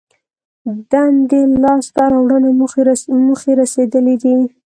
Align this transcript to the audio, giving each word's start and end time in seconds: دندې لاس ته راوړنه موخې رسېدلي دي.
دندې 0.91 1.41
لاس 1.63 1.85
ته 1.95 2.03
راوړنه 2.11 2.49
موخې 3.27 3.51
رسېدلي 3.61 4.15
دي. 4.23 4.35